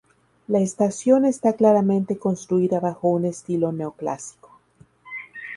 [0.47, 4.59] La estación está claramente construida bajo un estilo neoclásico.